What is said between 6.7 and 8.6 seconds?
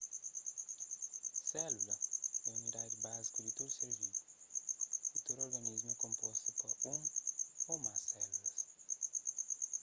un ô más sélulas